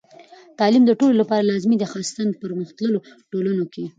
تعلیم 0.59 0.83
د 0.87 0.91
ټولو 0.99 1.13
لپاره 1.21 1.47
لازمي 1.51 1.75
دی، 1.77 1.87
خاصتاً 1.93 2.23
پرمختللو 2.41 2.99
ټولنو 3.31 3.63
کې. 3.73 3.85